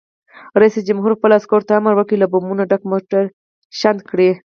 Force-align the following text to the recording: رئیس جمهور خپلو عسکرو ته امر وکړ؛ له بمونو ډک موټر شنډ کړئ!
رئیس 0.59 0.75
جمهور 0.87 1.11
خپلو 1.17 1.33
عسکرو 1.39 1.67
ته 1.67 1.73
امر 1.79 1.93
وکړ؛ 1.95 2.13
له 2.21 2.27
بمونو 2.31 2.63
ډک 2.71 2.81
موټر 2.91 3.23
شنډ 3.79 3.99
کړئ! 4.09 4.29